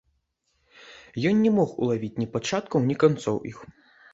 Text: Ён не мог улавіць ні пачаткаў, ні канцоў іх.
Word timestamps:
Ён 1.31 1.35
не 1.45 1.51
мог 1.57 1.69
улавіць 1.83 2.11
ні 2.23 2.27
пачаткаў, 2.37 2.79
ні 2.89 2.95
канцоў 3.05 3.37
іх. 3.53 3.65